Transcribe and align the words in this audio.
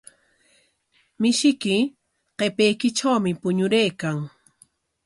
Mishiyki 1.21 1.75
qipaykitrawmi 2.37 3.31
puñuraykan. 3.41 4.17